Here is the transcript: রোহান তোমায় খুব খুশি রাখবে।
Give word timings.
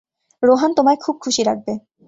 রোহান 0.43 0.71
তোমায় 0.77 0.99
খুব 1.03 1.15
খুশি 1.23 1.41
রাখবে। 1.43 1.73